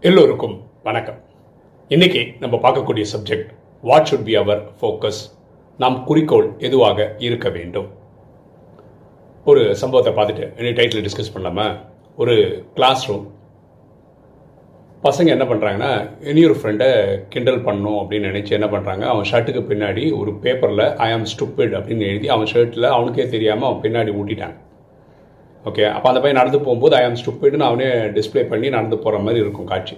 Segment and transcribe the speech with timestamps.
[0.00, 1.18] எல்லோருக்கும் வணக்கம்.
[1.88, 3.48] இன்னைக்கு நம்ம பார்க்கக்கூடிய subject
[3.82, 5.20] what should be our focus
[5.78, 7.88] நாம் குறிக்கோள் எதுவாக இருக்க வேண்டும்?
[9.44, 11.80] ஒரு சம்பவத்தை பார்த்துட்டு இனி டைட்டில் டிஸ்கஸ் பண்ணலாமா?
[12.16, 13.32] ஒரு கிளாஸ் ரூம்
[15.04, 15.90] பசங்க என்ன பண்ணுறாங்கன்னா
[16.20, 16.88] இனியொரு ஃப்ரெண்டை
[17.28, 22.06] கிண்டல் பண்ணும் அப்படின்னு நினச்சி என்ன பண்ணுறாங்க அவன் ஷர்ட்டுக்கு பின்னாடி ஒரு பேப்பரில் ஐ ஆம் ஸ்டூப்பிட் அப்படின்னு
[22.06, 24.56] எழுதி அவன் ஷர்ட்டில் அவனுக்கே தெரியாமல் அவன் பின்னாடி ஊட்டிட்டாங்க
[25.66, 29.40] ஓகே அப்போ அந்த பையன் நடந்து போகும்போது ஐ ஆம் ஸ்டூப்பிட்னு அவனே டிஸ்ப்ளே பண்ணி நடந்து போகிற மாதிரி
[29.40, 29.96] இருக்கும் காட்சி.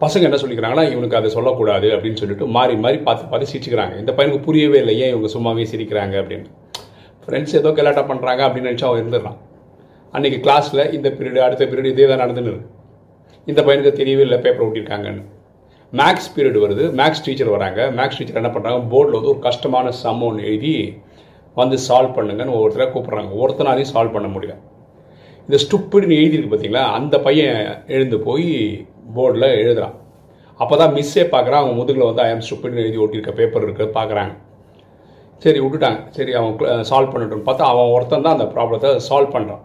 [0.00, 3.94] பசங்க என்ன சொல்லிக்கிறாங்கன்னா இவனுக்கு அதை சொல்லக்கூடாது அப்படின்னு சொல்லிட்டு மாறி மாறி பார்த்து பார்த்து சிரிச்சுக்கிறாங்க.
[3.98, 6.14] இந்த பையனுக்கு புரியவே இல்லை ஏன் இவங்க சும்மாவே சிரிக்கிறாங்க?
[6.22, 6.48] அப்படின்னு.
[7.24, 9.38] ஃப்ரெண்ட்ஸ் ஏதோ கலாட்டா பண்ணுறாங்க அப்படின்னு நினச்சி அவன் இருந்துடுறான்.
[10.14, 12.79] அன்றைக்கி கிளாஸில் இந்த பீரியடு அடுத்த பீரியடு இதே தான் நடந்துன்னு இருக்கு.
[13.46, 15.22] இந்த பையனுக்கு தெரியவே இல்லை பேப்பர் ஓட்டியிருக்காங்கன்னு
[15.92, 16.84] மேக்ஸ் பீரியட் வருது.
[16.98, 17.80] மேக்ஸ் டீச்சர் வராங்க.
[17.98, 20.74] மேக்ஸ் டீச்சர் என்ன பண்ணுறாங்க போர்டில் வந்து ஒரு கஷ்டமான சம் ஒன்று எழுதி
[21.60, 23.32] வந்து சால்வ் பண்ணுங்கன்னு ஒவ்வொருத்தரை கூப்பிட்றாங்க.
[23.42, 24.54] ஒருத்தனாலையும் சால்வ் பண்ண முடியல.
[25.46, 27.58] இந்த ஸ்டுப்பிடுன்னு எழுதியிருக்கு பார்த்தீங்களா அந்த பையன்
[27.94, 28.46] எழுந்து போய்
[29.16, 29.96] போர்டில் எழுதுறான்.
[30.60, 34.34] அப்போ தான் மிஸ்ஸே பார்க்குறான் அவங்க முதுகில் வந்து ஐஎம் ஸ்டுப்பிட்னு எழுதி ஓட்டியிருக்க பேப்பர் இருக்குது பார்க்குறாங்க
[35.42, 36.00] சரி விட்டுட்டாங்க.
[36.16, 39.62] சரி அவன் சால்வ் பண்ணட்டும்னு பார்த்தா அவன் ஒருத்தன் தான் அந்த ப்ராப்ளத்தை சால்வ் பண்ணுறான்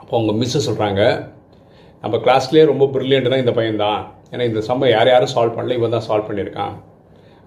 [0.00, 1.02] அப்போ அவங்க மிஸ்ஸு சொல்கிறாங்க
[2.04, 4.00] நம்ம கிளாஸ்லேயே ரொம்ப ப்ரில்லியண்ட் தான் இந்த பையன் தான்.
[4.32, 6.74] ஏன்னா இந்த சம்மை யார் யாரும் சால்வ் பண்ணல இவன் தான் சால்வ் பண்ணியிருக்கான்.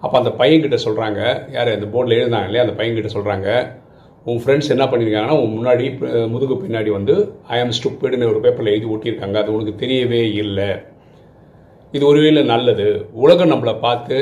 [0.02, 1.20] அப்போ அந்த பையன்கிட்ட சொல்கிறாங்க
[1.56, 3.48] யார் அந்த போர்டில் எழுதினாங்க இல்லையா அந்த பையன்கிட்ட சொல்கிறாங்க
[4.30, 5.86] உன் ஃப்ரெண்ட்ஸ் என்ன பண்ணியிருக்காங்கன்னா உன் முன்னாடி
[6.32, 7.14] முதுகு பின்னாடி வந்து
[7.54, 10.70] ஐ ஆம் ஸ்டூப்பிடுன்னு ஒரு பேப்பரில் எழுதி ஓட்டியிருக்காங்க அது உனக்கு தெரியவே இல்லை.
[11.96, 12.86] இது ஒருவேளை நல்லது.
[13.24, 14.16] உலகம் நம்மளை பார்த்து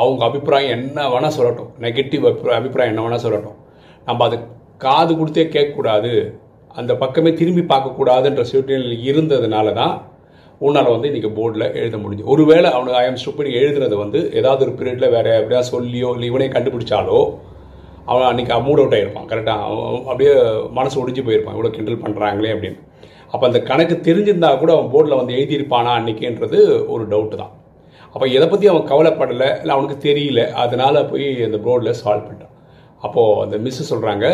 [0.00, 1.70] அவங்க அபிப்பிராயம் என்ன வேணால் சொல்லட்டும்.
[1.84, 3.58] நெகட்டிவ் அபிப்பிராயம் அபிப்பிராயம் என்ன வேணால் சொல்லட்டும்.
[4.08, 4.36] நம்ம அது
[4.84, 6.12] காது கொடுத்தே கேட்கக்கூடாது.
[6.80, 9.94] அந்த பக்கமே திரும்பி பார்க்கக்கூடாதுன்ற சூழ்நிலையில் இருந்ததுனால தான்
[10.66, 12.24] உன்னால் வந்து இன்றைக்கி போர்டில் எழுத முடிஞ்சு.
[12.32, 17.18] ஒருவேளை அவனுக்கு ஐஎம் ஸ்டூப்பிட் எழுதுனது வந்து ஏதாவது ஒரு பீரியடில் வேறு எப்படியா சொல்லியோ இல்லை இவனே கண்டுபிடிச்சாலோ
[18.10, 20.32] அவன் அன்றைக்கி மூட் அவுட் ஆகிருப்பான் கரெக்டாக அவன் அப்படியே
[20.78, 21.56] மனசு ஒடிஞ்சு போயிருப்பான்.
[21.56, 22.78] இவ்வளோ கிண்டல் பண்ணுறாங்களே அப்படின்னு.
[23.32, 26.58] அப்போ அந்த கணக்கு தெரிஞ்சிருந்தா கூட அவன் போர்டில் வந்து எழுதியிருப்பானா அன்றைக்கின்றது
[26.94, 27.52] ஒரு டவுட்டு தான்.
[28.14, 32.54] அப்போ எதை பற்றி அவன் கவலைப்படலை இல்லை அவனுக்கு தெரியல அதனால் போய் அந்த போர்டில் சால்வ் பண்ணிட்டான்.
[33.06, 34.26] அப்போது அந்த மிஸ்ஸு சொல்கிறாங்க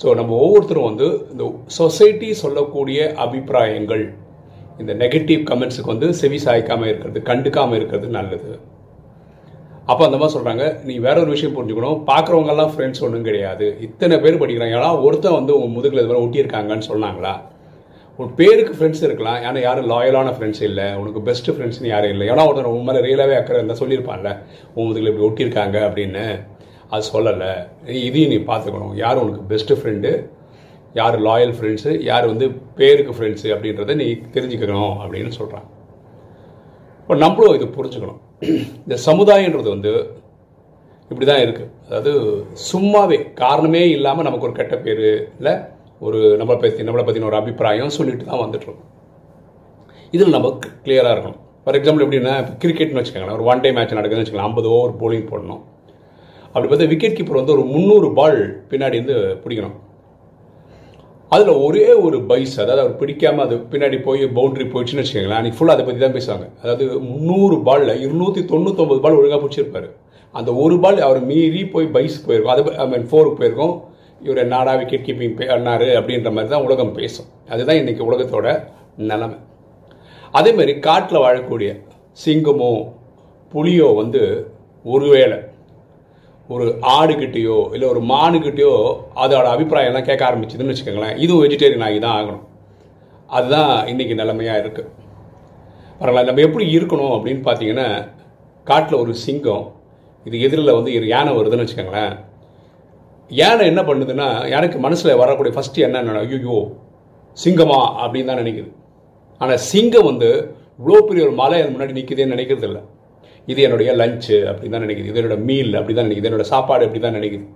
[0.00, 1.44] ஸோ நம்ம ஒவ்வொருத்தரும் வந்து இந்த
[1.78, 4.04] சொசைட்டி சொல்லக்கூடிய அபிப்பிராயங்கள்
[4.82, 8.50] இந்த நெகட்டிவ் கமெண்ட்ஸுக்கு வந்து செவி சாய்க்காமல் இருக்கிறது கண்டுக்காமல் இருக்கிறது நல்லது.
[9.90, 13.66] அப்போ அந்த மாதிரி சொல்கிறாங்க நீ வேற ஒரு விஷயம் புரிஞ்சுக்கணும் பார்க்குறவங்கெல்லாம் ஃப்ரெண்ட்ஸ் ஒன்றும் கிடையாது.
[13.86, 17.34] இத்தனை பேர் படிக்கிறாங்க ஏன்னா ஒருத்தன் வந்து உன் முதுகில் இது மாதிரி ஒட்டியிருக்காங்கன்னு சொன்னாங்களா?
[18.18, 22.26] உன் பேருக்கு ஃப்ரெண்ட்ஸ் இருக்கலாம் ஏன்னா யாரும் லாயலான ஃப்ரெண்ட்ஸ் இல்லை உனக்கு பெஸ்ட் ஃப்ரெண்ட்ஸ்னு யாரும் இல்லை.
[22.32, 24.32] ஏன்னா ஒருத்தர் உன் மேலே ரியலாகவே அக்கறை இருந்தால் சொல்லியிருப்பான்ல
[24.76, 26.26] உன் முதுகில் இப்படி ஒட்டியிருக்காங்க அப்படின்னு.
[26.92, 27.52] அது சொல்லலை.
[28.08, 28.94] இதையும் நீ பார்த்துக்கணும்.
[29.04, 30.10] யார் உனக்கு பெஸ்ட்டு ஃப்ரெண்டு
[30.98, 32.46] யார் லாயல் ஃப்ரெண்ட்ஸு யார் வந்து
[32.78, 35.66] பேருக்கு ஃப்ரெண்ட்ஸு அப்படின்றத நீ தெரிஞ்சுக்கணும் அப்படின்னு சொல்கிறான்
[37.02, 38.20] இப்போ நம்மளும் இது புரிஞ்சுக்கணும்.
[38.84, 39.92] இந்த சமுதாயன்றது வந்து
[41.10, 42.12] இப்படி தான் இருக்குது அதாவது
[42.70, 45.04] சும்மாவே காரணமே இல்லாமல் நமக்கு ஒரு கெட்ட பேர்
[45.38, 45.54] இல்லை
[46.06, 48.90] ஒரு நம்மளை பற்றி நம்மளை பற்றின ஒரு அபிப்பிராயம் சொல்லிட்டு தான் வந்துட்டுருக்கோம்
[50.16, 50.48] இதில் நம்ம
[50.86, 51.40] கிளியராக இருக்கணும்.
[51.62, 53.38] ஃபார் எக்ஸாம்பிள் எப்படின்னா கிரிக்கெட்னு வச்சுக்கோங்களேன்.
[53.38, 55.62] ஒரு ஒன் டே மேட்ச் நடக்குதுன்னு வச்சுக்கலாம் ஐம்பது ஓவர் போலிங் போடணும்.
[56.56, 59.74] அப்படி பார்த்தா விக்கெட் கீப்பர் வந்து ஒரு முந்நூறு பால் பின்னாடி இருந்து பிடிக்கணும்.
[61.34, 65.76] அதில் ஒரே ஒரு பைஸ் அதாவது அவர் பிடிக்காமல் அது பின்னாடி போய் பவுண்டரி போயிடுச்சுன்னு வச்சுக்கோங்களேன் அன்றைக்கி ஃபுல்லாக
[65.76, 66.46] அதை பற்றி தான் பேசுவாங்க.
[66.62, 69.88] அதாவது முந்நூறு பாலில் இருநூற்றி தொண்ணூத்தொம்பது பால் ஒழுங்காக பிடிச்சிருப்பாரு.
[70.38, 72.52] அந்த ஒரு பால் அவர் மீறி போய் பைஸ் போயிருக்கும்.
[72.54, 73.74] அது ஐ மீன் ஃபோருக்கு போயிருக்கும்.
[74.26, 77.28] இவர் நாடா விக்கெட் கீப்பிங் பண்ணார் அப்படின்ற மாதிரி தான் உலகம் பேசும்.
[77.54, 78.46] அதுதான் இன்றைக்கி உலகத்தோட
[79.10, 79.38] நிலைமை.
[80.40, 81.72] அதேமாரி காட்டில் வாழக்கூடிய
[82.24, 82.72] சிங்கமோ
[83.52, 84.22] புலியோ வந்து
[84.94, 85.38] ஒருவேளை
[86.54, 86.64] ஒரு
[86.96, 88.74] ஆடுகிட்டேயோ இல்லை ஒரு மானுக்கிட்டேயோ
[89.22, 91.16] அதோட அபிப்பிராயம்லாம் கேட்க ஆரம்பிச்சதுன்னு வச்சுக்கோங்களேன்.
[91.24, 92.44] இதுவும் வெஜிடேரியன் ஆகி தான் ஆகணும்.
[93.36, 94.92] அதுதான் இன்றைக்கி நிலைமையாக இருக்குது
[96.00, 97.88] பரவாயில்ல நம்ம எப்படி இருக்கணும் அப்படின்னு பார்த்தீங்கன்னா
[98.66, 99.64] காட்டில் ஒரு சிங்கம்
[100.26, 102.14] இது எதிரில் வந்து ஒரு யானை வருதுன்னு வச்சுக்கோங்களேன்.
[103.30, 106.58] யானை என்ன பண்ணுதுன்னா எனக்கு மனசில் வரக்கூடிய ஃபஸ்ட்டு என்ன ஐயோ
[107.36, 108.70] சிங்கமா அப்படின்னு தான் நினைக்குது.
[109.40, 110.28] ஆனால் சிங்கம் வந்து
[110.80, 112.82] இவ்வளோ பெரிய ஒரு மலை அது முன்னாடி நிற்குதுன்னு நினைக்கிறது இல்லை
[113.52, 115.10] இது என்னுடைய லஞ்சு அப்படி தான் நினைக்குது.
[115.10, 116.28] இது என்னோட மீல் அப்படி தான் நினைக்குது.
[116.30, 117.46] என்னோட சாப்பாடு அப்படி தான் நினைக்குது.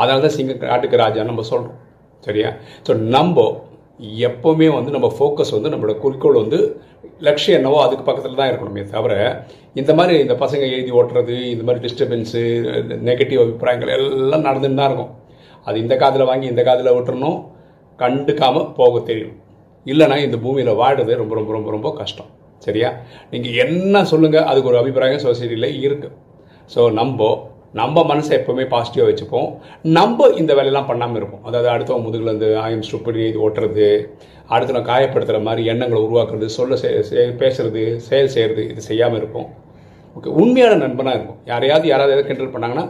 [0.00, 1.78] அதனால தான் சிங்க காட்டுக்கு ராஜான்னு நம்ம சொல்கிறோம்
[2.26, 2.50] சரியா?
[2.86, 3.46] ஸோ நம்ம
[4.28, 6.58] எப்போவுமே வந்து நம்ம ஃபோக்கஸ் வந்து நம்மளோட குறிக்கோள் வந்து
[7.26, 9.12] லட்சியம் என்னவோ அதுக்கு பக்கத்தில் தான் இருக்கணுமே தவிர
[9.80, 12.42] இந்த மாதிரி இந்த பசங்க எழுதி ஓட்டுறது இந்த மாதிரி டிஸ்டர்பன்ஸு
[13.08, 15.12] நெகட்டிவ் அபிப்பிராயங்கள் எல்லாம் நடந்துன்னு தான் இருக்கும்.
[15.66, 17.38] அது இந்த காதில் வாங்கி இந்த காதில் விட்டுறணும்
[18.02, 19.36] கண்டுக்காமல் போக தெரியும்.
[19.92, 22.30] இல்லைனா இந்த பூமியில் வாடுறது ரொம்ப ரொம்ப ரொம்ப ரொம்ப கஷ்டம்.
[22.66, 22.88] சரியா?
[23.32, 26.16] நீங்கள் என்ன சொல்லுங்கள் அதுக்கு ஒரு அபிப்பிராயம் சொசைட்டியில் இருக்குது
[26.74, 27.28] ஸோ நம்ம
[27.78, 29.48] நம்ம மனசை எப்போவுமே பாசிட்டிவாக வச்சுப்போம்.
[29.96, 31.42] நம்ம இந்த வேலையெல்லாம் பண்ணாமல் இருப்போம்.
[31.48, 33.88] அதாவது அடுத்தவங்க முதுகில் இருந்து ஆயம் ஸ்டூப்படி ஓட்டுறது
[34.52, 36.76] அடுத்தவங்க காயப்படுத்துகிற மாதிரி எண்ணங்களை உருவாக்குறது சொல்ல
[37.42, 39.48] பேசுறது செயல் செய்கிறது இது செய்யாமல் இருப்போம்.
[40.16, 42.86] ஓகே உண்மையான நண்பனாக இருக்கும் யாரையாவது யாராவது எதாவது கிண்டல் பண்ணாங்கன்னா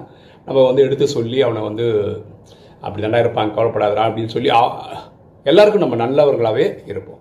[0.46, 1.86] நம்ம வந்து எடுத்து சொல்லி அவனை வந்து
[2.86, 4.50] அப்படி தானே இருப்பாங்க கவலைப்படாதடா அப்படின்னு சொல்லி
[5.46, 7.20] எல்லாருக்கும் நம்ம நல்லவர்களாகவே இருப்போம்.